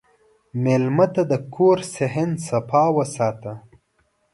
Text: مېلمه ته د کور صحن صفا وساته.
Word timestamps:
مېلمه 0.63 1.05
ته 1.13 1.21
د 1.31 1.33
کور 1.55 1.77
صحن 1.93 2.29
صفا 2.47 2.83
وساته. 2.97 3.53